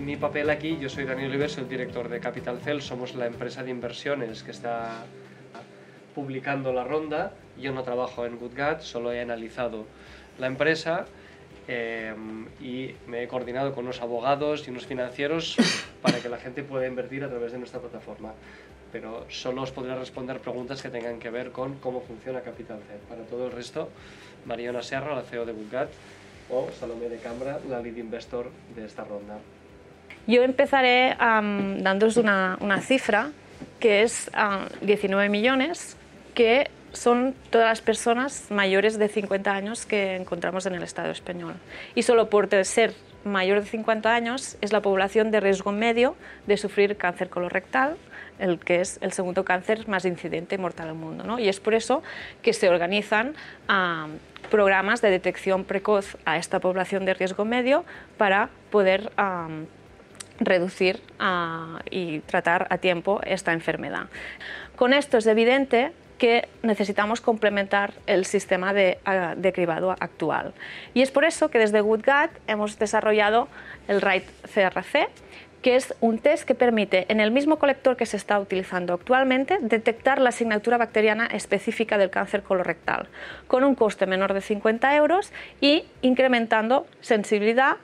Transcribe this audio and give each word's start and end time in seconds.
mi 0.00 0.16
papel 0.16 0.50
aquí, 0.50 0.78
yo 0.80 0.88
soy 0.88 1.04
Daniel 1.04 1.30
Oliver, 1.30 1.50
soy 1.50 1.64
el 1.64 1.68
director 1.68 2.08
de 2.08 2.20
Capital 2.20 2.58
Cell, 2.60 2.80
somos 2.80 3.14
la 3.14 3.26
empresa 3.26 3.62
de 3.62 3.70
inversiones 3.70 4.42
que 4.42 4.50
está 4.50 5.04
publicando 6.14 6.72
la 6.72 6.84
ronda. 6.84 7.32
Yo 7.58 7.72
no 7.72 7.82
trabajo 7.82 8.24
en 8.24 8.38
GoodGat, 8.38 8.80
solo 8.80 9.12
he 9.12 9.20
analizado 9.20 9.84
la 10.38 10.46
empresa 10.46 11.06
eh, 11.68 12.14
y 12.60 12.94
me 13.06 13.22
he 13.22 13.28
coordinado 13.28 13.74
con 13.74 13.84
unos 13.84 14.00
abogados 14.00 14.66
y 14.66 14.70
unos 14.70 14.86
financieros 14.86 15.56
para 16.02 16.18
que 16.18 16.28
la 16.28 16.38
gente 16.38 16.62
pueda 16.62 16.86
invertir 16.86 17.22
a 17.24 17.28
través 17.28 17.52
de 17.52 17.58
nuestra 17.58 17.80
plataforma. 17.80 18.32
Pero 18.92 19.26
solo 19.28 19.62
os 19.62 19.70
podré 19.70 19.94
responder 19.94 20.40
preguntas 20.40 20.82
que 20.82 20.88
tengan 20.88 21.18
que 21.20 21.30
ver 21.30 21.52
con 21.52 21.76
cómo 21.76 22.00
funciona 22.00 22.40
Capital 22.40 22.78
C. 22.78 22.98
Para 23.08 23.22
todo 23.22 23.46
el 23.46 23.52
resto, 23.52 23.88
Mariana 24.46 24.82
Serra, 24.82 25.14
la 25.14 25.22
CEO 25.22 25.44
de 25.44 25.52
Bootgat, 25.52 25.90
o 26.48 26.68
Salomé 26.78 27.08
de 27.08 27.18
Cambra, 27.18 27.60
la 27.68 27.80
lead 27.80 27.96
investor 27.96 28.50
de 28.74 28.86
esta 28.86 29.04
ronda. 29.04 29.38
Yo 30.26 30.42
empezaré 30.42 31.16
um, 31.20 31.82
una, 32.16 32.58
una, 32.60 32.80
cifra 32.80 33.30
que 33.78 34.02
es 34.02 34.30
uh, 34.34 34.84
19 34.84 35.28
millones, 35.28 35.96
que 36.34 36.70
son 36.92 37.34
todas 37.50 37.68
las 37.68 37.80
personas 37.80 38.50
mayores 38.50 38.98
de 38.98 39.08
50 39.08 39.52
años 39.52 39.86
que 39.86 40.16
encontramos 40.16 40.66
en 40.66 40.74
el 40.74 40.82
Estado 40.82 41.10
español. 41.10 41.54
Y 41.94 42.02
solo 42.02 42.28
por 42.28 42.48
ser 42.64 42.94
mayor 43.24 43.60
de 43.60 43.66
50 43.66 44.12
años 44.12 44.56
es 44.60 44.72
la 44.72 44.80
población 44.80 45.30
de 45.30 45.40
riesgo 45.40 45.72
medio 45.72 46.16
de 46.46 46.56
sufrir 46.56 46.96
cáncer 46.96 47.28
colorectal, 47.28 47.96
el 48.38 48.58
que 48.58 48.80
es 48.80 48.98
el 49.02 49.12
segundo 49.12 49.44
cáncer 49.44 49.86
más 49.88 50.04
incidente 50.04 50.54
y 50.54 50.58
mortal 50.58 50.88
del 50.88 50.96
mundo. 50.96 51.24
¿no? 51.24 51.38
Y 51.38 51.48
es 51.48 51.60
por 51.60 51.74
eso 51.74 52.02
que 52.42 52.52
se 52.52 52.68
organizan 52.68 53.34
uh, 53.68 54.08
programas 54.50 55.00
de 55.00 55.10
detección 55.10 55.64
precoz 55.64 56.16
a 56.24 56.38
esta 56.38 56.58
población 56.60 57.04
de 57.04 57.14
riesgo 57.14 57.44
medio 57.44 57.84
para 58.16 58.48
poder 58.70 59.12
um, 59.18 59.66
reducir 60.40 61.00
y 61.90 62.20
tratar 62.20 62.66
a 62.70 62.78
tiempo 62.78 63.20
esta 63.24 63.52
enfermedad. 63.52 64.06
Con 64.76 64.94
esto 64.94 65.18
es 65.18 65.26
evidente 65.26 65.92
que 66.20 66.48
necesitamos 66.62 67.22
complementar 67.22 67.94
el 68.06 68.26
sistema 68.26 68.74
de, 68.74 68.98
cribado 69.54 69.92
actual. 69.92 70.52
Y 70.92 71.00
es 71.00 71.10
por 71.10 71.24
eso 71.24 71.48
que 71.48 71.58
desde 71.58 71.80
GoodGat 71.80 72.30
hemos 72.46 72.78
desarrollado 72.78 73.48
el 73.88 74.02
RIDE 74.02 74.26
CRC, 74.54 75.08
que 75.62 75.76
es 75.76 75.94
un 76.00 76.18
test 76.18 76.44
que 76.44 76.54
permite, 76.54 77.06
en 77.08 77.20
el 77.20 77.30
mismo 77.30 77.58
colector 77.58 77.96
que 77.96 78.06
se 78.06 78.18
está 78.18 78.38
utilizando 78.38 78.94
actualmente, 78.94 79.58
detectar 79.60 80.20
la 80.20 80.28
asignatura 80.28 80.76
bacteriana 80.76 81.26
específica 81.26 81.98
del 81.98 82.10
cáncer 82.10 82.42
colorectal, 82.42 83.08
con 83.46 83.64
un 83.64 83.74
coste 83.74 84.06
menor 84.06 84.34
de 84.34 84.40
50 84.42 84.94
euros 84.96 85.32
y 85.60 85.84
incrementando 86.02 86.86
sensibilidad 87.00 87.76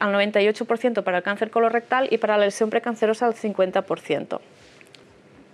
al 0.00 0.12
98% 0.12 1.04
para 1.04 1.18
el 1.18 1.22
cáncer 1.22 1.50
colorectal 1.50 2.08
y 2.10 2.18
para 2.18 2.36
la 2.36 2.46
lesión 2.46 2.70
precancerosa 2.70 3.26
al 3.26 3.34
50%. 3.34 4.40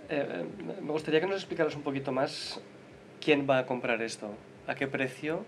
Eh, 0.09 0.45
me 0.81 0.91
gustaría 0.91 1.19
que 1.19 1.27
nos 1.27 1.35
explicaras 1.35 1.75
un 1.75 1.83
poquito 1.83 2.11
más 2.11 2.59
quién 3.23 3.47
va 3.47 3.59
a 3.59 3.65
comprar 3.65 4.01
esto, 4.01 4.29
a 4.65 4.73
qué 4.73 4.87
precio 4.87 5.45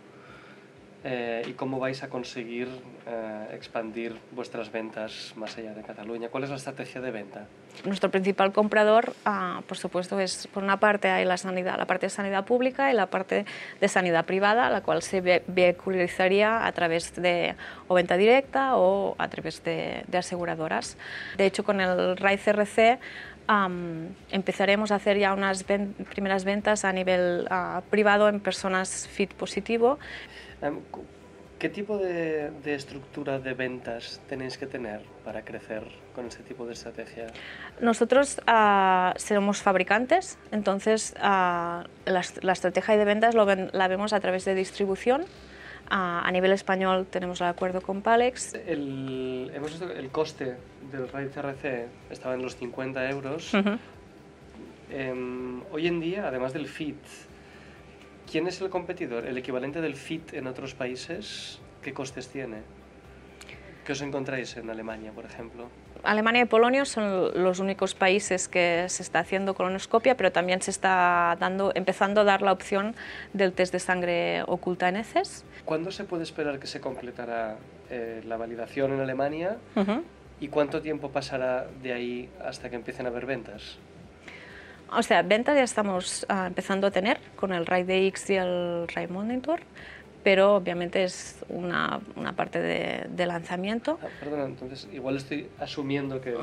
eh, 1.03 1.43
y 1.47 1.53
cómo 1.53 1.79
vais 1.79 2.03
a 2.03 2.09
conseguir 2.09 2.67
eh, 3.07 3.47
expandir 3.53 4.17
vuestras 4.31 4.69
ventas 4.69 5.33
más 5.37 5.57
allá 5.57 5.73
de 5.73 5.81
Cataluña. 5.81 6.27
¿Cuál 6.27 6.43
es 6.43 6.49
la 6.49 6.57
estrategia 6.57 6.99
de 6.99 7.11
venta? 7.11 7.47
Nuestro 7.85 8.11
principal 8.11 8.51
comprador, 8.51 9.13
ah, 9.23 9.61
por 9.67 9.77
supuesto, 9.77 10.19
es 10.19 10.47
por 10.47 10.61
una 10.63 10.81
parte 10.81 11.09
hay 11.09 11.23
la 11.23 11.37
sanidad, 11.37 11.77
la 11.77 11.85
parte 11.85 12.07
de 12.07 12.09
sanidad 12.09 12.43
pública 12.43 12.91
y 12.91 12.93
la 12.93 13.05
parte 13.05 13.45
de 13.79 13.87
sanidad 13.87 14.25
privada, 14.25 14.69
la 14.69 14.81
cual 14.81 15.01
se 15.01 15.21
vehiculizaría 15.47 16.65
a 16.65 16.71
través 16.73 17.15
de 17.15 17.55
o 17.87 17.95
venta 17.95 18.17
directa 18.17 18.75
o 18.75 19.15
a 19.17 19.29
través 19.29 19.63
de, 19.63 20.03
de 20.05 20.17
aseguradoras. 20.17 20.97
De 21.37 21.45
hecho, 21.45 21.63
con 21.63 21.79
el 21.79 22.17
RAI 22.17 22.37
CRC 22.37 22.99
Um, 23.49 24.13
empezaremos 24.29 24.91
a 24.91 24.95
hacer 24.95 25.17
ya 25.17 25.33
unas 25.33 25.65
ven 25.65 25.95
primeras 26.13 26.45
ventas 26.45 26.85
a 26.85 26.93
nivel 26.93 27.47
uh, 27.49 27.81
privado 27.89 28.29
en 28.29 28.39
personas 28.39 29.07
fit 29.07 29.33
positivo. 29.33 29.97
Um, 30.61 30.81
¿Qué 31.57 31.67
tipo 31.67 31.97
de, 31.97 32.51
de, 32.63 32.75
estructura 32.75 33.39
de 33.39 33.53
ventas 33.53 34.21
tenéis 34.29 34.57
que 34.57 34.67
tener 34.67 35.01
para 35.25 35.43
crecer 35.43 35.83
con 36.15 36.27
este 36.27 36.43
tipo 36.43 36.65
de 36.65 36.73
estrategia? 36.73 37.27
Nosotros 37.81 38.39
uh, 38.47 39.17
somos 39.17 39.61
fabricantes, 39.61 40.37
entonces 40.51 41.15
uh, 41.17 41.83
la, 42.05 42.23
la, 42.41 42.53
estrategia 42.53 42.97
de 42.97 43.03
ventas 43.03 43.33
lo 43.33 43.45
ven, 43.45 43.71
la 43.73 43.87
vemos 43.87 44.13
a 44.13 44.19
través 44.19 44.45
de 44.45 44.53
distribución. 44.53 45.25
A 45.89 46.29
nivel 46.31 46.51
español 46.51 47.07
tenemos 47.07 47.41
el 47.41 47.47
acuerdo 47.47 47.81
con 47.81 48.01
Palex. 48.01 48.53
El, 48.53 49.51
hemos 49.53 49.71
visto 49.71 49.91
el 49.91 50.09
coste 50.09 50.57
del 50.91 51.09
RAID 51.09 51.29
CRC 51.31 51.87
estaba 52.11 52.35
en 52.35 52.43
los 52.43 52.55
50 52.55 53.09
euros. 53.09 53.53
Uh 53.53 53.57
-huh. 53.57 53.79
eh, 54.91 55.61
hoy 55.71 55.87
en 55.87 55.99
día, 55.99 56.27
además 56.27 56.53
del 56.53 56.67
FIT, 56.67 56.97
¿quién 58.31 58.47
es 58.47 58.61
el 58.61 58.69
competidor? 58.69 59.25
¿El 59.25 59.37
equivalente 59.37 59.81
del 59.81 59.95
FIT 59.95 60.33
en 60.33 60.45
otros 60.45 60.75
países? 60.75 61.59
¿Qué 61.81 61.91
costes 61.91 62.27
tiene? 62.27 62.57
¿Qué 63.89 63.93
os 63.93 64.03
encontráis 64.03 64.55
en 64.55 64.69
Alemania, 64.69 65.11
por 65.11 65.25
ejemplo? 65.25 65.67
Alemania 66.03 66.43
y 66.43 66.45
Polonia 66.45 66.85
son 66.85 67.43
los 67.43 67.57
únicos 67.57 67.95
países 67.95 68.47
que 68.47 68.85
se 68.87 69.01
está 69.01 69.17
haciendo 69.17 69.55
colonoscopia, 69.55 70.15
pero 70.15 70.31
también 70.31 70.61
se 70.61 70.69
está 70.69 71.35
dando, 71.39 71.71
empezando 71.73 72.21
a 72.21 72.23
dar 72.23 72.43
la 72.43 72.51
opción 72.51 72.93
del 73.33 73.51
test 73.51 73.73
de 73.73 73.79
sangre 73.79 74.43
oculta 74.45 74.89
en 74.89 74.97
heces. 74.97 75.43
¿Cuándo 75.65 75.89
se 75.89 76.03
puede 76.03 76.21
esperar 76.21 76.59
que 76.59 76.67
se 76.67 76.79
completará 76.79 77.55
eh, 77.89 78.21
la 78.27 78.37
validación 78.37 78.93
en 78.93 78.99
Alemania? 78.99 79.57
Uh 79.75 79.79
-huh. 79.79 80.03
¿Y 80.39 80.49
cuánto 80.49 80.83
tiempo 80.83 81.09
pasará 81.09 81.65
de 81.81 81.91
ahí 81.91 82.29
hasta 82.45 82.69
que 82.69 82.75
empiecen 82.75 83.07
a 83.07 83.09
haber 83.09 83.25
ventas? 83.25 83.79
O 84.91 85.03
sea, 85.03 85.21
ventas 85.23 85.55
ya 85.55 85.63
estamos 85.63 86.27
uh, 86.29 86.45
empezando 86.45 86.87
a 86.87 86.91
tener 86.91 87.19
con 87.35 87.53
el 87.53 87.65
RAID 87.65 87.89
X 87.89 88.29
y 88.29 88.35
el 88.35 88.87
RAID 88.87 89.09
Monitor, 89.09 89.61
pero 90.23 90.55
obviamente 90.55 91.03
es 91.03 91.37
una, 91.49 91.99
una 92.15 92.33
parte 92.33 92.59
de, 92.59 93.05
de 93.09 93.25
lanzamiento. 93.25 93.99
Ah, 94.01 94.07
perdona, 94.19 94.45
entonces 94.45 94.87
igual 94.91 95.17
estoy 95.17 95.47
asumiendo 95.59 96.21
que 96.21 96.31
el, 96.31 96.37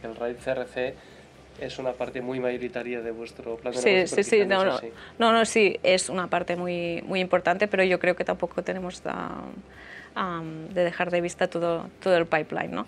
que 0.00 0.06
el 0.06 0.16
RAID 0.16 0.36
CRC 0.36 0.94
es 1.60 1.78
una 1.78 1.92
parte 1.92 2.20
muy 2.20 2.38
mayoritaria 2.38 3.00
de 3.00 3.10
vuestro 3.10 3.56
plan 3.56 3.74
de 3.74 4.06
sí. 4.06 4.16
Sí, 4.16 4.22
sí, 4.22 4.46
no, 4.46 4.64
no, 4.64 4.78
no, 5.18 5.32
no, 5.32 5.44
sí, 5.44 5.78
es 5.82 6.08
una 6.08 6.28
parte 6.28 6.54
muy, 6.56 7.02
muy 7.06 7.20
importante, 7.20 7.66
pero 7.66 7.82
yo 7.84 7.98
creo 7.98 8.14
que 8.14 8.24
tampoco 8.24 8.62
tenemos... 8.62 9.02
Um, 10.16 10.68
de 10.70 10.82
dejar 10.82 11.12
de 11.12 11.20
vista 11.20 11.46
todo, 11.46 11.88
todo 12.00 12.16
el 12.16 12.26
pipeline. 12.26 12.72
¿no? 12.72 12.86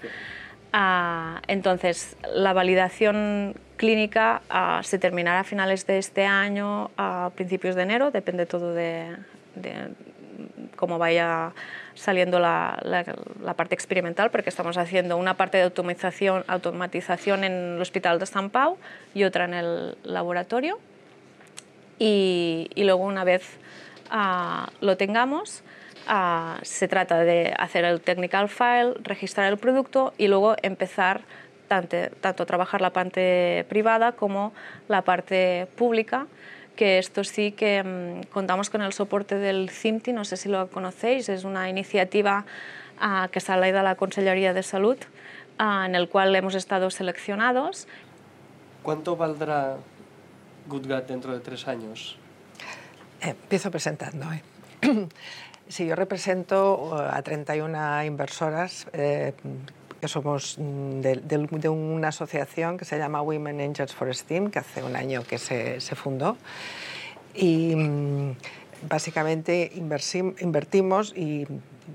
Uh, 0.75 1.38
entonces, 1.47 2.16
la 2.34 2.53
validación 2.53 3.54
clínica 3.76 4.42
uh, 4.50 4.82
se 4.82 4.98
terminará 4.98 5.41
a 5.41 5.44
finales 5.44 5.86
de 5.86 5.98
este 5.98 6.25
año, 6.25 6.91
a 6.97 7.30
principios 7.36 7.76
de 7.76 7.82
enero, 7.82 8.10
depende 8.10 8.47
todo 8.47 8.75
de, 8.75 9.16
de 9.54 9.91
cómo 10.76 10.98
vaya 10.98 11.52
saliendo 11.94 12.38
la, 12.38 12.78
la, 12.82 13.04
la, 13.42 13.54
parte 13.54 13.74
experimental, 13.74 14.30
porque 14.30 14.50
estamos 14.50 14.78
haciendo 14.78 15.16
una 15.16 15.34
parte 15.34 15.58
de 15.58 15.64
automatización, 15.64 16.44
automatización 16.46 17.44
en 17.44 17.74
el 17.74 17.80
Hospital 17.80 18.18
de 18.18 18.26
San 18.26 18.50
Pau 18.50 18.78
y 19.14 19.24
otra 19.24 19.44
en 19.44 19.54
el 19.54 19.98
laboratorio. 20.04 20.78
Y, 21.98 22.70
y 22.74 22.84
luego, 22.84 23.04
una 23.04 23.24
vez 23.24 23.58
uh, 24.10 24.70
lo 24.80 24.96
tengamos, 24.96 25.62
Uh, 26.08 26.58
se 26.62 26.88
trata 26.88 27.20
de 27.20 27.54
hacer 27.58 27.84
el 27.84 28.00
technical 28.00 28.48
file, 28.48 28.94
registrar 29.02 29.52
el 29.52 29.58
producto 29.58 30.12
y 30.18 30.28
luego 30.28 30.56
empezar 30.62 31.20
tanto, 31.68 31.96
tanto 32.20 32.46
trabajar 32.46 32.80
la 32.80 32.90
parte 32.90 33.64
privada 33.68 34.12
como 34.12 34.52
la 34.88 35.02
parte 35.02 35.68
pública, 35.76 36.26
que 36.76 36.98
esto 36.98 37.25
sí 37.25 37.53
que 37.53 37.82
um, 37.84 38.22
contamos 38.25 38.70
con 38.70 38.82
el 38.82 38.92
soporte 38.92 39.36
del 39.36 39.70
CIMTI, 39.70 40.12
no 40.12 40.25
sé 40.25 40.36
si 40.36 40.48
lo 40.48 40.69
conocéis, 40.69 41.28
es 41.28 41.44
una 41.44 41.69
iniciativa 41.69 42.44
uh, 43.03 43.28
que 43.28 43.41
sale 43.41 43.72
de 43.72 43.83
la 43.83 43.94
Consellería 43.94 44.53
de 44.54 44.62
Salud, 44.62 44.97
uh, 45.59 45.84
en 45.84 45.94
el 45.94 46.09
cual 46.09 46.34
hemos 46.34 46.54
estado 46.54 46.91
seleccionados. 46.91 47.86
¿Cuánto 48.83 49.16
valdrá 49.16 49.77
GoodGut 50.68 51.06
dentro 51.06 51.33
de 51.33 51.41
tres 51.41 51.68
años? 51.68 52.16
Eh, 53.21 53.30
empiezo 53.30 53.71
presentando. 53.71 54.27
¿eh? 54.33 54.42
Sí, 55.71 55.86
yo 55.86 55.94
represento 55.94 56.83
uh, 56.83 56.94
a 57.15 57.22
31 57.22 58.03
inversoras 58.03 58.89
eh, 58.92 59.34
que 60.00 60.08
somos 60.08 60.56
mm, 60.58 61.00
de, 61.00 61.68
una 61.68 62.08
asociación 62.08 62.78
que 62.78 62.84
se 62.84 62.98
llama 62.98 63.22
Women 63.22 63.60
Angels 63.60 63.94
for 63.94 64.14
STEAM, 64.14 64.50
que 64.50 64.58
hace 64.58 64.82
un 64.82 64.97
año 64.97 65.22
que 65.22 65.38
se, 65.38 65.80
fundó. 65.94 66.36
Y 67.34 67.74
mm, 67.76 68.36
básicamente 68.88 69.70
invertimos 69.74 71.12
y 71.16 71.47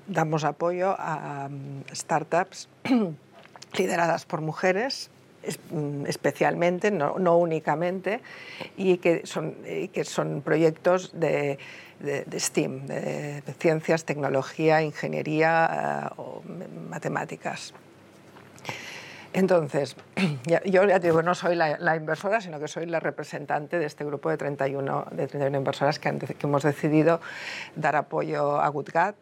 damos 0.08 0.44
apoyo 0.44 0.96
a 0.98 1.50
mm, 1.50 1.94
startups 1.94 2.70
lideradas 3.78 4.26
por 4.26 4.42
mujeres 4.42 5.10
especialmente, 6.08 6.90
no, 6.90 7.38
únicamente, 7.38 8.20
y 8.78 8.98
que 8.98 9.28
son, 9.28 9.56
que 9.94 10.04
son 10.04 10.42
proyectos 10.42 11.12
de, 11.14 11.60
de, 12.00 12.24
de 12.26 12.40
STEAM, 12.40 12.88
de, 12.88 13.42
ciencias, 13.60 14.06
tecnología, 14.06 14.82
ingeniería 14.82 16.12
uh, 16.18 16.22
o 16.22 16.44
matemáticas. 16.90 17.74
Entonces, 19.36 19.98
yo 20.66 20.86
ya 20.86 20.98
digo, 20.98 21.22
no 21.22 21.36
soy 21.36 21.56
la, 21.56 21.96
inversora, 21.98 22.40
sino 22.40 22.58
que 22.58 22.70
soy 22.70 22.86
la 22.86 23.02
representante 23.02 23.78
de 23.78 23.86
este 23.86 24.06
grupo 24.06 24.30
de 24.30 24.38
31, 24.38 25.08
de 25.12 25.28
31 25.28 25.58
inversoras 25.58 26.00
que, 26.00 26.18
que 26.18 26.48
hemos 26.48 26.64
decidido 26.64 27.20
dar 27.76 27.98
apoyo 27.98 28.62
a 28.62 28.70
GoodGat. 28.70 29.18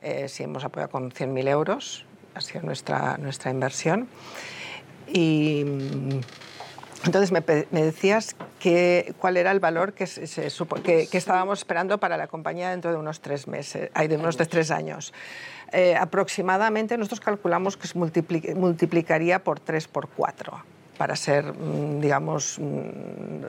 Eh, 0.00 0.26
sí, 0.28 0.44
hemos 0.44 0.64
apoyado 0.64 0.90
con 0.90 1.10
100.000 1.10 1.48
euros, 1.48 2.06
ha 2.34 2.40
sido 2.40 2.62
nuestra, 2.62 3.18
nuestra 3.18 3.50
inversión. 3.50 4.08
Y 5.06 5.66
entonces 7.04 7.32
me, 7.32 7.40
decías 7.82 8.34
que, 8.58 9.14
cuál 9.18 9.36
era 9.36 9.52
el 9.52 9.60
valor 9.60 9.92
que, 9.92 10.06
se, 10.06 10.26
que, 10.82 11.08
que, 11.08 11.18
estábamos 11.18 11.60
esperando 11.60 11.98
para 11.98 12.16
la 12.16 12.26
compañía 12.26 12.70
dentro 12.70 12.90
de 12.90 12.96
unos 12.96 13.20
tres 13.20 13.46
meses, 13.46 13.90
hay 13.94 14.08
de 14.08 14.16
unos 14.16 14.36
de 14.36 14.46
tres 14.46 14.70
años. 14.70 15.12
Eh, 15.72 15.96
aproximadamente 15.96 16.96
nosotros 16.96 17.20
calculamos 17.20 17.76
que 17.76 17.86
se 17.86 17.98
multiplicaría 17.98 19.38
por 19.44 19.60
tres, 19.60 19.86
por 19.86 20.08
cuatro, 20.08 20.62
para 20.96 21.14
ser, 21.14 21.52
mm, 21.52 22.00
digamos, 22.00 22.58
mm, 22.58 23.44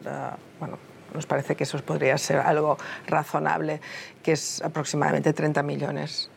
bueno, 0.59 0.77
nos 1.13 1.25
parece 1.25 1.55
que 1.55 1.63
eso 1.63 1.77
podría 1.79 2.17
ser 2.17 2.37
algo 2.39 2.77
razonable, 3.07 3.81
que 4.21 4.33
es 4.33 4.61
aproximadamente 4.61 5.33
30 5.33 5.63
millones. 5.63 6.29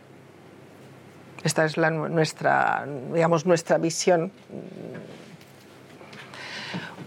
Esta 1.45 1.65
es 1.65 1.77
la, 1.77 1.91
nuestra, 1.91 2.87
digamos, 3.13 3.45
nuestra 3.45 3.77
visión 3.79 4.31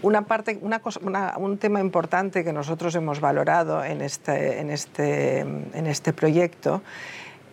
una 0.02 0.22
parte, 0.22 0.58
una 0.60 0.80
cosa, 0.80 1.00
un 1.38 1.58
tema 1.58 1.80
importante 1.80 2.44
que 2.44 2.52
nosotros 2.52 2.94
hemos 2.94 3.20
valorado 3.20 3.84
en 3.84 4.00
este, 4.00 4.60
en 4.60 4.70
este, 4.70 5.40
en 5.40 5.86
este 5.86 6.12
proyecto 6.12 6.82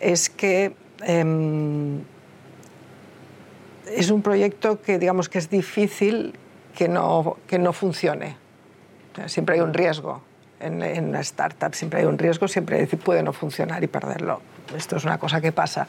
es 0.00 0.30
que 0.30 0.74
em, 1.02 2.00
es 3.90 4.10
un 4.10 4.22
proyecto 4.22 4.80
que 4.80 4.98
digamos 4.98 5.28
que 5.28 5.38
es 5.38 5.50
difícil 5.50 6.34
que 6.74 6.88
no, 6.88 7.36
que 7.46 7.58
no 7.58 7.72
funcione. 7.72 8.36
Siempre 9.26 9.56
hay 9.56 9.60
un 9.60 9.72
riesgo 9.72 10.22
en, 10.60 11.08
una 11.08 11.20
startup, 11.20 11.74
siempre 11.74 12.00
hay 12.00 12.06
un 12.06 12.18
riesgo, 12.18 12.48
siempre 12.48 12.86
puede 12.86 13.22
no 13.22 13.32
funcionar 13.32 13.82
y 13.84 13.86
perderlo. 13.86 14.40
Esto 14.76 14.96
es 14.96 15.04
una 15.04 15.18
cosa 15.18 15.40
que 15.40 15.52
pasa. 15.52 15.86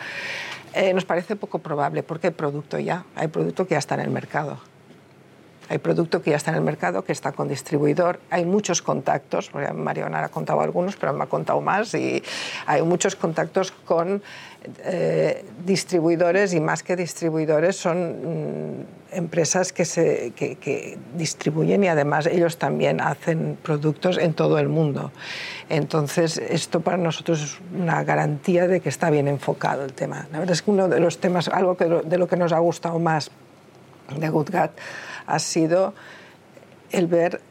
Eh, 0.74 0.94
nos 0.94 1.06
parece 1.06 1.36
poco 1.36 1.60
probable 1.60 2.04
porque 2.04 2.28
hay 2.28 2.34
producto 2.34 2.78
ya, 2.78 3.06
hay 3.16 3.28
producto 3.30 3.66
que 3.66 3.74
ya 3.74 3.80
está 3.80 3.96
en 3.96 4.01
el 4.01 4.10
mercado. 4.10 4.60
Hay 5.70 5.80
producto 5.80 6.22
que 6.22 6.32
ya 6.32 6.38
está 6.38 6.52
en 6.52 6.58
el 6.58 6.64
mercado, 6.64 7.04
que 7.04 7.12
está 7.12 7.32
con 7.32 7.48
distribuidor. 7.48 8.20
Hay 8.30 8.46
muchos 8.46 8.82
contactos, 8.82 9.52
Mariona 9.74 10.24
ha 10.24 10.30
contado 10.30 10.62
algunos, 10.62 10.96
pero 10.96 11.14
me 11.14 11.24
ha 11.24 11.28
contado 11.28 11.60
más. 11.62 11.94
Y 11.96 12.24
hay 12.68 12.84
muchos 12.84 13.16
contactos 13.16 13.72
con 13.72 14.22
eh, 14.84 15.46
distribuidores 15.66 16.54
y 16.54 16.60
más 16.60 16.84
que 16.84 16.96
distribuidores 16.96 17.76
son 17.76 18.80
mm, 18.80 18.86
empresas 19.12 19.72
que, 19.72 19.86
se, 19.86 20.34
que, 20.36 20.98
distribuyen 21.16 21.84
y 21.84 21.88
además 21.88 22.26
ellos 22.26 22.58
también 22.58 23.00
hacen 23.02 23.58
productos 23.62 24.18
en 24.18 24.34
todo 24.34 24.60
el 24.60 24.70
mundo. 24.70 25.12
Entonces, 25.70 26.38
esto 26.38 26.82
para 26.82 26.98
nosotros 26.98 27.42
es 27.42 27.58
una 27.80 28.04
garantía 28.04 28.68
de 28.68 28.82
que 28.82 28.90
está 28.90 29.10
bien 29.10 29.28
enfocado 29.28 29.84
el 29.84 29.94
tema. 29.94 30.28
La 30.32 30.40
verdad 30.40 30.54
es 30.54 30.62
que 30.62 30.72
uno 30.72 30.88
de 30.88 31.00
los 31.00 31.20
temas, 31.20 31.48
algo 31.48 31.78
que, 31.78 31.86
de 31.86 32.18
lo 32.18 32.28
que 32.28 32.36
nos 32.36 32.52
ha 32.52 32.60
gustado 32.60 33.00
más 33.00 33.32
de 34.20 34.30
GoodGat 34.30 34.72
ha 35.27 35.39
sido 35.39 35.94
el 36.92 37.07
ver 37.07 37.42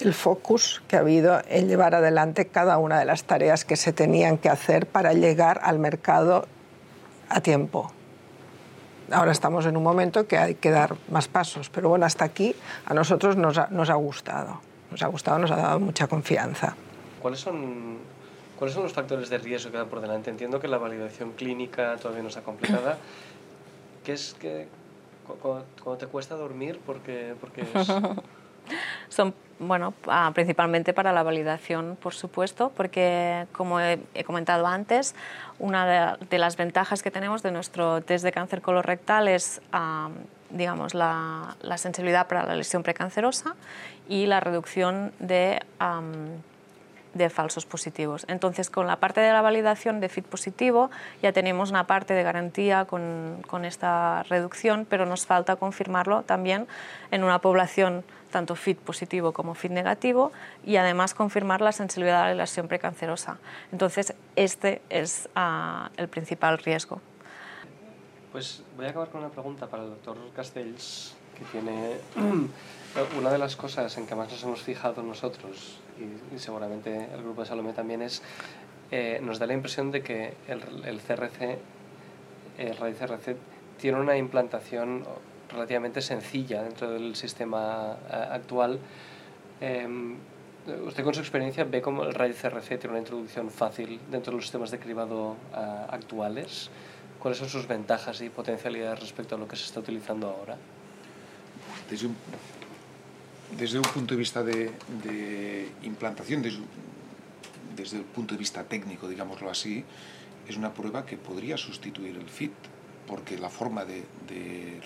el 0.00 0.14
focus 0.14 0.82
que 0.88 0.96
ha 0.96 1.00
habido 1.00 1.40
en 1.48 1.68
llevar 1.68 1.94
adelante 1.94 2.46
cada 2.46 2.78
una 2.78 2.98
de 2.98 3.04
las 3.04 3.24
tareas 3.24 3.64
que 3.64 3.76
se 3.76 3.92
tenían 3.92 4.38
que 4.38 4.48
hacer 4.48 4.86
para 4.86 5.12
llegar 5.12 5.60
al 5.62 5.78
mercado 5.78 6.46
a 7.28 7.40
tiempo. 7.40 7.92
Ahora 9.10 9.32
estamos 9.32 9.66
en 9.66 9.76
un 9.76 9.82
momento 9.82 10.26
que 10.26 10.38
hay 10.38 10.54
que 10.54 10.70
dar 10.70 10.96
más 11.10 11.28
pasos, 11.28 11.70
pero 11.70 11.88
bueno, 11.88 12.06
hasta 12.06 12.24
aquí 12.24 12.54
a 12.86 12.94
nosotros 12.94 13.36
nos 13.36 13.58
ha, 13.58 13.68
nos 13.70 13.90
ha 13.90 13.94
gustado. 13.94 14.60
Nos 14.90 15.02
ha 15.02 15.06
gustado, 15.06 15.38
nos 15.38 15.50
ha 15.50 15.56
dado 15.56 15.80
mucha 15.80 16.06
confianza. 16.06 16.74
¿Cuáles 17.20 17.40
son, 17.40 17.98
¿Cuáles 18.58 18.74
son 18.74 18.82
los 18.82 18.92
factores 18.92 19.30
de 19.30 19.38
riesgo 19.38 19.70
que 19.70 19.78
dan 19.78 19.88
por 19.88 20.00
delante? 20.00 20.30
Entiendo 20.30 20.60
que 20.60 20.68
la 20.68 20.78
validación 20.78 21.32
clínica 21.32 21.96
todavía 21.96 22.22
no 22.22 22.28
está 22.28 22.42
completada. 22.42 22.98
¿Qué 24.04 24.14
es, 24.14 24.34
que 24.38 24.68
cuando, 25.26 25.98
te 25.98 26.06
cuesta 26.06 26.34
dormir, 26.36 26.80
porque, 26.84 27.34
porque 27.40 27.64
Son, 29.08 29.34
bueno, 29.58 29.94
ah, 30.06 30.30
principalmente 30.34 30.92
para 30.94 31.12
la 31.12 31.22
validación, 31.22 31.96
por 32.00 32.14
supuesto, 32.14 32.72
porque 32.74 33.46
como 33.52 33.80
he, 33.80 33.98
comentado 34.24 34.66
antes, 34.66 35.14
una 35.58 36.16
de, 36.16 36.38
las 36.38 36.56
ventajas 36.56 37.02
que 37.02 37.10
tenemos 37.10 37.42
de 37.42 37.50
nuestro 37.50 38.00
test 38.02 38.24
de 38.24 38.32
cáncer 38.32 38.62
colorectal 38.62 39.28
es, 39.28 39.60
ah, 39.72 40.10
digamos, 40.50 40.94
la, 40.94 41.56
la, 41.60 41.78
sensibilidad 41.78 42.26
para 42.26 42.46
la 42.46 42.56
lesión 42.56 42.82
precancerosa 42.82 43.54
y 44.08 44.26
la 44.26 44.40
reducción 44.40 45.12
de 45.18 45.60
de 47.14 47.30
falsos 47.30 47.66
positivos. 47.66 48.24
Entonces, 48.28 48.70
con 48.70 48.86
la 48.86 48.96
parte 48.96 49.20
de 49.20 49.32
la 49.32 49.42
validación 49.42 50.00
de 50.00 50.08
FIT 50.08 50.26
positivo 50.26 50.90
ya 51.22 51.32
tenemos 51.32 51.70
una 51.70 51.86
parte 51.86 52.14
de 52.14 52.22
garantía 52.22 52.84
con, 52.84 53.42
con, 53.46 53.64
esta 53.64 54.22
reducción, 54.24 54.86
pero 54.88 55.06
nos 55.06 55.26
falta 55.26 55.56
confirmarlo 55.56 56.22
también 56.22 56.66
en 57.10 57.24
una 57.24 57.40
población 57.40 58.04
tanto 58.32 58.56
FIT 58.56 58.78
positivo 58.78 59.32
como 59.32 59.54
FIT 59.54 59.70
negativo 59.70 60.32
y 60.64 60.76
además 60.76 61.14
confirmar 61.14 61.60
la 61.60 61.70
sensibilidad 61.70 62.22
a 62.22 62.28
la 62.28 62.34
lesión 62.34 62.66
precancerosa. 62.66 63.38
Entonces, 63.70 64.14
este 64.34 64.82
es 64.88 65.28
uh, 65.36 65.88
el 65.96 66.08
principal 66.08 66.58
riesgo. 66.58 67.00
Pues 68.32 68.64
voy 68.76 68.86
a 68.86 68.90
acabar 68.90 69.10
con 69.10 69.20
una 69.20 69.30
pregunta 69.30 69.68
para 69.68 69.84
el 69.84 69.90
doctor 69.90 70.16
Castells, 70.34 71.14
que 71.38 71.44
tiene 71.44 71.98
una 73.18 73.30
de 73.30 73.38
las 73.38 73.54
cosas 73.56 73.96
en 73.98 74.06
que 74.06 74.14
más 74.14 74.30
nos 74.32 74.42
hemos 74.42 74.62
fijado 74.62 75.02
nosotros 75.02 75.81
y, 76.34 76.38
seguramente 76.38 77.08
el 77.14 77.22
grupo 77.22 77.42
de 77.42 77.48
Salomé 77.48 77.72
también 77.72 78.02
es, 78.02 78.22
eh, 78.90 79.20
nos 79.22 79.38
da 79.38 79.46
la 79.46 79.54
impresión 79.54 79.90
de 79.90 80.02
que 80.02 80.34
el, 80.48 80.60
el 80.84 81.00
CRC, 81.00 81.58
el 82.58 82.76
RAID 82.76 82.96
CRC, 82.96 83.36
tiene 83.78 83.98
una 83.98 84.16
implantación 84.16 85.04
relativamente 85.52 86.00
sencilla 86.00 86.62
dentro 86.62 86.90
del 86.90 87.14
sistema 87.14 87.96
eh, 88.08 88.26
actual. 88.30 88.78
Em, 89.60 90.16
¿Usted 90.86 91.02
con 91.02 91.12
su 91.12 91.20
experiencia 91.20 91.64
ve 91.64 91.82
cómo 91.82 92.04
el 92.04 92.14
RAID 92.14 92.34
CRC 92.34 92.78
tiene 92.78 92.90
una 92.90 92.98
introducción 92.98 93.50
fácil 93.50 93.98
dentro 94.10 94.30
de 94.30 94.36
los 94.36 94.44
sistemas 94.44 94.70
de 94.70 94.78
cribado 94.78 95.30
uh, 95.30 95.36
actuales? 95.90 96.70
¿Cuáles 97.18 97.38
son 97.38 97.48
sus 97.48 97.66
ventajas 97.66 98.20
y 98.20 98.30
potencialidades 98.30 99.00
respecto 99.00 99.34
a 99.34 99.38
lo 99.38 99.48
que 99.48 99.56
se 99.56 99.64
está 99.64 99.80
utilizando 99.80 100.28
ahora? 100.28 100.56
Desde 101.90 102.06
un 102.06 102.16
desde 103.58 103.78
un 103.78 103.84
punto 103.84 104.14
de 104.14 104.18
vista 104.18 104.42
de, 104.42 104.70
implantación, 105.82 106.42
desde, 106.42 107.96
el 107.96 108.04
punto 108.04 108.34
de 108.34 108.38
vista 108.38 108.64
técnico, 108.64 109.08
digámoslo 109.08 109.50
así, 109.50 109.84
es 110.48 110.56
una 110.56 110.72
prueba 110.72 111.06
que 111.06 111.16
podría 111.16 111.56
sustituir 111.56 112.16
el 112.16 112.28
FIT, 112.28 112.52
porque 113.06 113.38
la 113.38 113.50
forma 113.50 113.84
de, 113.84 114.04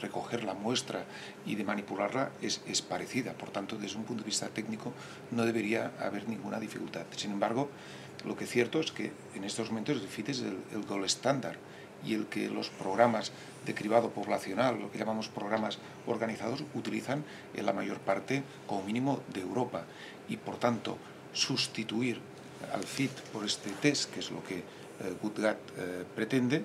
recoger 0.01 0.45
la 0.45 0.55
muestra 0.55 1.05
y 1.47 1.55
de 1.55 1.65
manipularla 1.65 2.31
es, 2.43 2.83
parecida. 2.83 3.33
Por 3.33 3.51
tanto, 3.51 3.77
desde 3.77 3.97
un 3.97 4.05
punto 4.05 4.23
de 4.23 4.27
vista 4.27 4.49
técnico 4.49 4.93
no 5.31 5.45
debería 5.45 5.93
haber 6.01 6.29
ninguna 6.29 6.61
dificultad. 6.61 7.07
Sin 7.17 7.31
embargo, 7.31 7.71
lo 8.27 8.37
que 8.37 8.45
es 8.45 8.51
cierto 8.51 8.81
es 8.81 8.93
que 8.93 9.13
en 9.35 9.45
estos 9.45 9.71
momentos 9.71 10.01
el 10.01 10.09
FIT 10.09 10.29
es 10.31 10.41
el, 10.41 10.59
el 10.73 10.83
gold 10.87 11.05
estándar 11.05 11.57
y 12.05 12.15
el 12.15 12.27
que 12.27 12.49
los 12.49 12.71
programas 12.71 13.33
de 13.65 13.75
cribado 13.75 14.11
poblacional, 14.11 14.79
lo 14.79 14.91
que 14.91 14.99
llamamos 14.99 15.29
programas 15.29 15.79
organizados, 16.07 16.65
utilizan 16.75 17.25
en 17.55 17.67
la 17.67 17.73
mayor 17.73 17.99
parte 17.99 18.43
como 18.67 18.83
mínimo 18.83 19.21
de 19.33 19.41
Europa. 19.41 19.85
Y 20.29 20.37
por 20.37 20.57
tanto, 20.57 20.99
sustituir 21.33 22.21
al 22.73 22.85
FIT 22.85 23.11
por 23.33 23.45
este 23.45 23.71
test, 23.71 24.13
que 24.13 24.21
es 24.21 24.31
lo 24.31 24.43
que 24.45 24.59
eh, 24.59 24.63
eh, 25.01 26.05
pretende, 26.15 26.65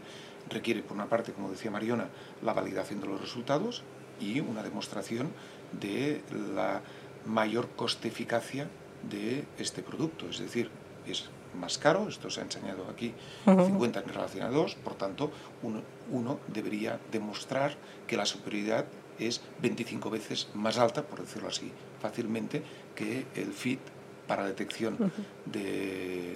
requiere, 0.50 0.82
por 0.82 0.96
una 0.96 1.08
parte, 1.08 1.34
como 1.34 1.50
decía 1.50 1.72
Mariona, 1.72 2.08
la 2.42 2.54
validación 2.54 3.02
de 3.02 3.08
los 3.08 3.22
resultados 3.22 3.84
y 4.20 4.40
una 4.40 4.64
demostración 4.64 5.32
de 5.80 6.22
la 6.54 6.82
mayor 7.26 7.70
coste-eficacia 7.76 8.68
de 9.10 9.46
este 9.58 9.82
producto. 9.82 10.30
Es 10.30 10.40
decir, 10.40 10.70
es 11.06 11.30
más 11.60 11.78
caro, 11.78 12.08
esto 12.08 12.30
se 12.30 12.42
ha 12.42 12.44
enseñado 12.44 12.88
aquí, 12.90 13.14
50 13.46 14.00
en 14.00 14.08
relación 14.08 14.46
a 14.46 14.50
2, 14.50 14.76
por 14.76 14.96
tanto, 14.96 15.32
uno, 15.64 15.82
uno, 16.12 16.40
debería 16.48 17.00
demostrar 17.12 17.76
que 18.08 18.18
la 18.18 18.26
superioridad 18.26 18.86
es 19.20 19.42
25 19.62 20.10
veces 20.10 20.48
más 20.54 20.78
alta, 20.78 21.04
por 21.04 21.22
decirlo 21.22 21.50
así 21.50 21.72
fácilmente, 22.02 22.64
que 22.96 23.26
el 23.36 23.54
FIT 23.54 23.80
para 24.28 24.46
detección 24.46 25.12
de 25.46 26.36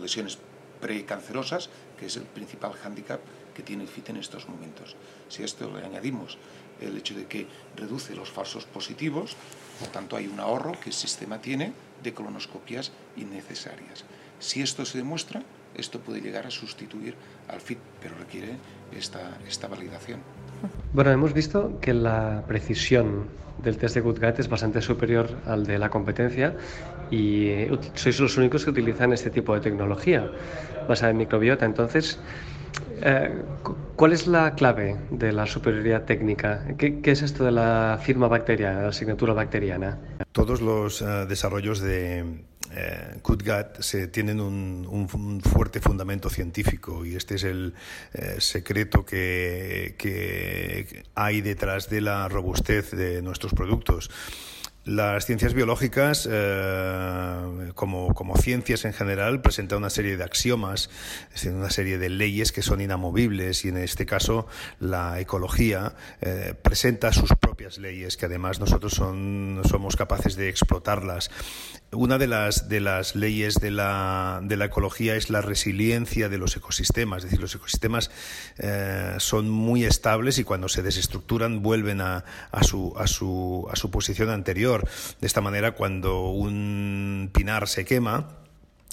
lesiones 0.00 0.38
precancerosas, 0.80 1.70
que 1.98 2.06
es 2.06 2.16
el 2.16 2.24
principal 2.24 2.72
hándicap 2.72 3.20
que 3.54 3.62
tiene 3.62 3.84
el 3.84 3.88
FIT 3.88 4.10
en 4.10 4.16
estos 4.16 4.48
momentos. 4.48 4.96
Si 5.28 5.42
a 5.42 5.44
esto 5.44 5.70
le 5.74 5.84
añadimos 5.84 6.38
el 6.88 6.96
hecho 6.96 7.14
de 7.14 7.26
que 7.26 7.46
reduce 7.76 8.14
los 8.14 8.30
falsos 8.30 8.64
positivos, 8.64 9.36
por 9.78 9.88
tanto 9.88 10.16
hay 10.16 10.26
un 10.26 10.40
ahorro 10.40 10.72
que 10.72 10.90
el 10.90 10.94
sistema 10.94 11.40
tiene 11.40 11.72
de 12.02 12.12
colonoscopias 12.12 12.92
innecesarias. 13.16 14.04
Si 14.38 14.60
esto 14.60 14.84
se 14.84 14.98
demuestra, 14.98 15.42
esto 15.76 16.00
puede 16.00 16.20
llegar 16.20 16.46
a 16.46 16.50
sustituir 16.50 17.14
al 17.48 17.60
FIT, 17.60 17.78
pero 18.00 18.14
requiere 18.18 18.56
esta, 18.96 19.38
esta 19.48 19.68
validación. 19.68 20.20
Bueno, 20.92 21.10
hemos 21.10 21.32
visto 21.32 21.78
que 21.80 21.94
la 21.94 22.44
precisión 22.46 23.28
del 23.62 23.76
test 23.78 23.94
de 23.94 24.00
GoodGut 24.00 24.38
es 24.38 24.48
bastante 24.48 24.82
superior 24.82 25.28
al 25.46 25.64
de 25.64 25.78
la 25.78 25.88
competencia 25.88 26.56
y 27.10 27.46
eh, 27.48 27.78
sois 27.94 28.18
los 28.20 28.36
únicos 28.36 28.64
que 28.64 28.70
utilizan 28.70 29.12
este 29.12 29.30
tipo 29.30 29.54
de 29.54 29.60
tecnología 29.60 30.30
basada 30.88 31.10
en 31.10 31.18
microbiota. 31.18 31.64
Entonces, 31.64 32.18
eh, 33.02 33.42
¿cuál 33.96 34.12
es 34.12 34.26
la 34.26 34.54
clave 34.54 34.96
de 35.10 35.32
la 35.32 35.46
superioridad 35.46 36.04
técnica? 36.04 36.64
¿Qué, 36.78 37.00
es 37.04 37.22
esto 37.22 37.44
de 37.44 37.52
la 37.52 37.98
firma 38.02 38.28
bacteriana, 38.28 38.82
la 38.82 38.88
asignatura 38.88 39.32
bacteriana? 39.32 39.98
Todos 40.32 40.60
los 40.60 41.02
eh, 41.02 41.26
desarrollos 41.28 41.80
de 41.80 42.44
eh, 42.74 43.20
se, 43.80 44.08
tienen 44.08 44.40
un, 44.40 45.40
fuerte 45.42 45.80
fundamento 45.80 46.30
científico 46.30 47.04
y 47.04 47.16
este 47.16 47.34
es 47.34 47.44
el 47.44 47.74
eh, 48.14 48.36
secreto 48.38 49.04
que, 49.04 49.94
que 49.98 51.04
hay 51.14 51.42
detrás 51.42 51.90
de 51.90 52.00
la 52.00 52.28
robustez 52.28 52.92
de 52.92 53.20
nuestros 53.20 53.52
productos. 53.52 54.10
Las 54.84 55.26
ciencias 55.26 55.54
biológicas, 55.54 56.28
eh, 56.28 57.70
como, 57.76 58.36
ciencias 58.36 58.84
en 58.84 58.92
general, 58.92 59.40
presentan 59.40 59.78
una 59.78 59.90
serie 59.90 60.16
de 60.16 60.24
axiomas, 60.24 60.90
es 61.28 61.34
decir, 61.34 61.52
una 61.52 61.70
serie 61.70 61.98
de 61.98 62.08
leyes 62.08 62.50
que 62.50 62.62
son 62.62 62.80
inamovibles 62.80 63.64
y 63.64 63.68
en 63.68 63.76
este 63.76 64.06
caso 64.06 64.48
la 64.80 65.20
ecología 65.20 65.94
eh, 66.20 66.54
presenta 66.60 67.12
sus 67.12 67.30
propias 67.38 67.78
leyes 67.78 68.16
que 68.16 68.26
además 68.26 68.58
nosotros 68.58 68.92
son, 68.94 69.62
somos 69.68 69.94
capaces 69.94 70.34
de 70.34 70.48
explotarlas. 70.48 71.30
Una 71.94 72.16
de 72.16 72.26
las, 72.26 72.70
de 72.70 72.80
las 72.80 73.14
leyes 73.14 73.56
de 73.56 73.70
la, 73.70 74.40
de 74.42 74.56
la 74.56 74.64
ecología 74.64 75.14
es 75.14 75.28
la 75.28 75.42
resiliencia 75.42 76.30
de 76.30 76.38
los 76.38 76.56
ecosistemas, 76.56 77.18
es 77.18 77.24
decir, 77.24 77.38
los 77.38 77.54
ecosistemas 77.54 78.10
eh, 78.56 79.16
son 79.18 79.50
muy 79.50 79.84
estables 79.84 80.38
y 80.38 80.44
cuando 80.44 80.70
se 80.70 80.82
desestructuran 80.82 81.62
vuelven 81.62 82.00
a, 82.00 82.24
a, 82.50 82.62
su, 82.62 82.94
a, 82.96 83.06
su, 83.06 83.68
a 83.70 83.76
su 83.76 83.90
posición 83.90 84.30
anterior. 84.30 84.88
De 85.20 85.26
esta 85.26 85.42
manera, 85.42 85.72
cuando 85.72 86.30
un 86.30 87.28
pinar 87.30 87.68
se 87.68 87.84
quema, 87.84 88.38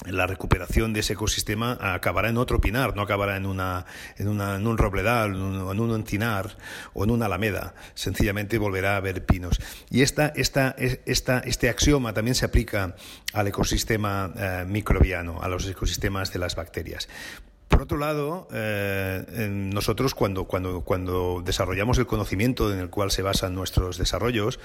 la 0.06 0.28
recuperación 0.28 0.94
de 0.94 1.02
ese 1.02 1.14
ecosistema 1.14 1.78
acabará 1.80 2.30
en 2.30 2.38
otro 2.38 2.62
pinar, 2.62 2.96
no 2.96 3.02
acabará 3.02 3.36
en, 3.36 3.46
una, 3.46 3.86
en, 4.18 4.28
una, 4.28 4.56
en 4.56 4.68
un 4.68 4.78
robledal, 4.78 5.36
en 5.36 5.80
un 5.80 5.92
encinar 5.92 6.58
o 6.94 7.04
en 7.04 7.12
una 7.12 7.26
alameda. 7.26 7.74
Sencillamente 7.96 8.58
volverá 8.58 8.94
a 8.94 8.98
haber 8.98 9.26
pinos. 9.26 9.60
Y 9.90 10.02
esta, 10.02 10.28
esta, 10.36 10.76
esta, 11.06 11.40
este 11.40 11.70
axioma 11.70 12.14
también 12.14 12.36
se 12.36 12.46
aplica 12.46 12.96
al 13.34 13.48
ecosistema 13.48 14.32
eh, 14.36 14.66
microbiano, 14.68 15.42
a 15.42 15.48
los 15.48 15.68
ecosistemas 15.68 16.32
de 16.32 16.40
las 16.40 16.56
bacterias. 16.56 17.10
Por 17.70 17.84
otro 17.84 18.00
lado, 18.00 18.48
eh, 18.52 19.48
nosotros 19.52 20.16
cuando, 20.16 20.46
cuando, 20.46 20.82
cuando 20.82 21.44
desarrollamos 21.46 22.00
el 22.00 22.08
conocimiento 22.08 22.74
en 22.74 22.80
el 22.80 22.90
cual 22.90 23.12
se 23.12 23.22
basan 23.22 23.54
nuestros 23.54 24.00
desarrollos, 24.00 24.60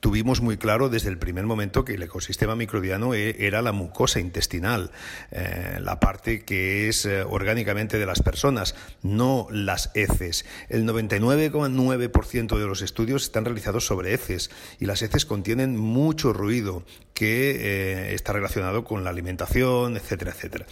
tuvimos 0.00 0.40
muy 0.40 0.56
claro 0.56 0.88
desde 0.88 1.10
el 1.10 1.18
primer 1.18 1.44
momento 1.44 1.84
que 1.84 1.94
el 1.94 2.02
ecosistema 2.02 2.56
microbiano 2.56 3.12
e, 3.12 3.46
era 3.46 3.60
la 3.60 3.72
mucosa 3.72 4.20
intestinal, 4.20 4.90
eh, 5.32 5.78
la 5.82 6.00
parte 6.00 6.46
que 6.46 6.88
es 6.88 7.04
eh, 7.04 7.22
orgánicamente 7.24 7.98
de 7.98 8.06
las 8.06 8.22
personas, 8.22 8.74
no 9.02 9.48
las 9.50 9.90
heces. 9.92 10.46
El 10.70 10.86
99,9% 10.86 12.58
de 12.58 12.66
los 12.66 12.80
estudios 12.80 13.24
están 13.24 13.44
realizados 13.44 13.84
sobre 13.84 14.14
heces 14.14 14.50
y 14.80 14.86
las 14.86 15.02
heces 15.02 15.26
contienen 15.26 15.76
mucho 15.76 16.32
ruido 16.32 16.84
que 17.12 18.14
está 18.14 18.32
relacionado 18.32 18.84
con 18.84 19.04
la 19.04 19.10
alimentación, 19.10 19.96
etcétera, 19.98 20.32
etcétera. 20.32 20.66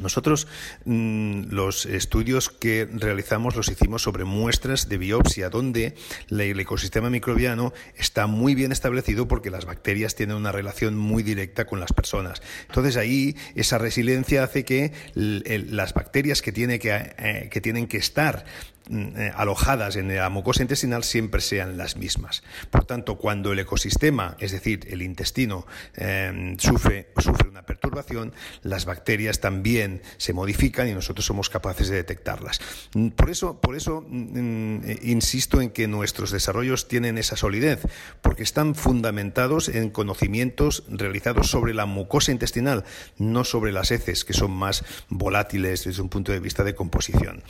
Nosotros 0.00 0.46
mm, 0.84 1.44
los 1.50 1.86
estudios 1.86 2.50
que 2.50 2.88
realizamos 2.90 3.56
los 3.56 3.68
hicimos 3.68 4.02
sobre 4.02 4.24
muestras 4.24 4.88
de 4.88 4.98
biopsia, 4.98 5.50
donde 5.50 5.94
el 6.28 6.60
ecosistema 6.60 7.10
microbiano 7.10 7.72
está 7.96 8.26
muy 8.26 8.54
bien 8.54 8.72
establecido 8.72 9.28
porque 9.28 9.50
las 9.50 9.64
bacterias 9.64 10.14
tienen 10.14 10.36
una 10.36 10.52
relación 10.52 10.96
muy 10.96 11.22
directa 11.22 11.64
con 11.66 11.80
las 11.80 11.92
personas. 11.92 12.42
Entonces 12.68 12.96
ahí 12.96 13.36
esa 13.54 13.78
resiliencia 13.78 14.44
hace 14.44 14.64
que 14.64 14.92
las 15.14 15.94
bacterias 15.94 16.42
que, 16.42 16.52
tiene 16.52 16.78
que, 16.78 17.14
eh, 17.18 17.48
que 17.50 17.60
tienen 17.60 17.86
que 17.86 17.98
estar 17.98 18.44
eh, 18.88 19.32
alojadas 19.34 19.96
en 19.96 20.14
la 20.14 20.28
mucosa 20.28 20.62
intestinal 20.62 21.02
siempre 21.02 21.40
sean 21.40 21.76
las 21.76 21.96
mismas. 21.96 22.44
Por 22.70 22.84
tanto, 22.84 23.16
cuando 23.16 23.52
el 23.52 23.58
ecosistema, 23.58 24.36
es 24.38 24.52
decir, 24.52 24.86
el 24.88 25.02
intestino, 25.02 25.66
em, 25.94 26.56
sufre, 26.58 27.08
sufre 27.18 27.48
una 27.48 27.66
perturbación, 27.66 28.32
las 28.62 28.84
bacterias 28.84 29.40
también 29.40 30.02
se 30.18 30.32
modifican 30.32 30.88
y 30.88 30.94
nosotros 30.94 31.26
somos 31.26 31.50
capaces 31.50 31.88
de 31.88 31.96
detectarlas. 31.96 32.60
Mm, 32.94 33.08
por 33.08 33.30
eso, 33.30 33.60
por 33.60 33.74
eso 33.74 34.04
mm, 34.06 34.78
insisto 35.02 35.60
en 35.60 35.70
que 35.70 35.88
nuestros 35.88 36.30
desarrollos 36.30 36.86
tienen 36.86 37.18
esa 37.18 37.36
solidez, 37.36 37.80
porque 38.22 38.44
están 38.44 38.74
fundamentados 38.74 39.68
en 39.68 39.90
conocimientos 39.90 40.84
realizados 40.88 41.50
sobre 41.50 41.74
la 41.74 41.86
mucosa 41.86 42.30
intestinal, 42.30 42.84
no 43.18 43.42
sobre 43.42 43.72
las 43.72 43.90
heces, 43.90 44.24
que 44.24 44.32
son 44.32 44.52
más 44.52 44.84
volátiles 45.08 45.84
desde 45.84 46.02
un 46.02 46.08
punto 46.08 46.30
de 46.30 46.40
vista 46.40 46.62
de 46.62 46.74
composición. 46.74 47.42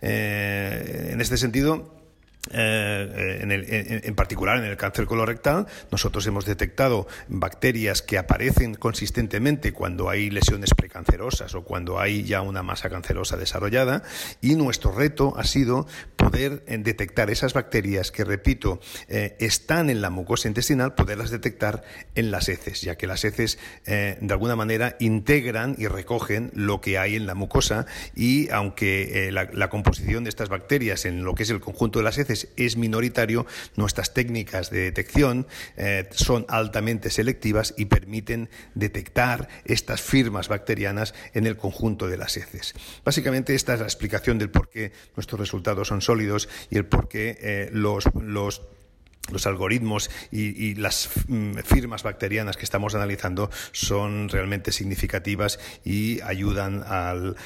Eh, 0.00 0.83
en 0.84 1.20
este 1.20 1.36
sentido, 1.36 2.03
eh, 2.52 4.00
en, 4.04 4.14
particular 4.14 4.58
en 4.58 4.64
el 4.64 4.76
cáncer 4.76 5.06
colorectal, 5.06 5.66
nosotros 5.90 6.26
hemos 6.26 6.44
detectado 6.44 7.06
bacterias 7.28 8.02
que 8.02 8.18
aparecen 8.18 8.74
consistentemente 8.74 9.72
cuando 9.72 10.10
hay 10.10 10.28
lesiones 10.30 10.74
precancerosas 10.74 11.54
o 11.54 11.64
cuando 11.64 11.98
hay 11.98 12.24
ya 12.24 12.42
una 12.42 12.62
masa 12.62 12.90
cancerosa 12.90 13.38
desarrollada 13.38 14.02
y 14.42 14.56
nuestro 14.56 14.92
reto 14.92 15.34
ha 15.38 15.44
sido 15.44 15.86
poder 16.16 16.62
eh, 16.66 16.76
detectar 16.78 17.30
esas 17.30 17.54
bacterias 17.54 18.10
que, 18.10 18.24
repito, 18.24 18.78
eh, 19.08 19.36
están 19.40 19.88
en 19.88 20.02
la 20.02 20.10
mucosa 20.10 20.46
intestinal, 20.48 20.94
poderlas 20.94 21.30
detectar 21.30 21.82
en 22.14 22.30
las 22.30 22.50
heces, 22.50 22.82
ya 22.82 22.96
que 22.96 23.06
las 23.06 23.24
heces 23.24 23.58
de 23.84 24.28
alguna 24.30 24.56
manera 24.56 24.96
integran 25.00 25.76
y 25.78 25.86
recogen 25.86 26.50
lo 26.54 26.80
que 26.80 26.98
hay 26.98 27.16
en 27.16 27.26
la 27.26 27.34
mucosa 27.34 27.86
y 28.14 28.50
aunque 28.50 29.30
la 29.30 29.70
composición 29.70 30.24
de 30.24 30.30
estas 30.30 30.48
bacterias 30.48 31.04
en 31.04 31.24
lo 31.24 31.34
que 31.34 31.44
es 31.44 31.50
el 31.50 31.60
conjunto 31.60 31.98
de 31.98 32.04
las 32.04 32.18
heces 32.18 32.33
es 32.56 32.76
minoritario, 32.76 33.46
nuestras 33.76 34.14
técnicas 34.14 34.70
de 34.70 34.80
detección 34.80 35.46
eh, 35.76 36.08
son 36.12 36.44
altamente 36.48 37.10
selectivas 37.10 37.74
y 37.76 37.86
permiten 37.86 38.48
detectar 38.74 39.48
estas 39.64 40.02
firmas 40.02 40.48
bacterianas 40.48 41.14
en 41.32 41.46
el 41.46 41.56
conjunto 41.56 42.08
de 42.08 42.16
las 42.16 42.36
heces. 42.36 42.74
Básicamente 43.04 43.54
esta 43.54 43.74
es 43.74 43.80
la 43.80 43.86
explicación 43.86 44.38
del 44.38 44.50
por 44.50 44.68
qué 44.68 44.92
nuestros 45.16 45.40
resultados 45.40 45.88
son 45.88 46.00
sólidos 46.00 46.48
y 46.70 46.76
el 46.76 46.86
por 46.86 47.08
qué 47.08 47.38
eh, 47.40 47.70
los, 47.72 48.04
los 48.14 48.62
los 49.30 49.46
algoritmos 49.46 50.10
y, 50.30 50.74
las 50.74 51.08
mm, 51.28 51.58
firmas 51.64 52.02
bacterianas 52.02 52.56
que 52.56 52.64
estamos 52.64 52.94
analizando 52.94 53.50
son 53.72 54.28
realmente 54.28 54.72
significativas 54.72 55.58
y 55.84 56.20
ayudan 56.22 56.82
al, 56.86 57.36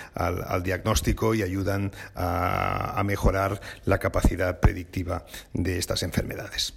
diagnóstico 0.62 1.35
y 1.35 1.42
ayudan 1.42 1.92
a 2.14 3.02
mejorar 3.04 3.61
la 3.85 3.99
capacidad 3.99 4.61
predictiva 4.61 5.25
de 5.52 5.78
estas 5.78 6.02
enfermedades. 6.02 6.75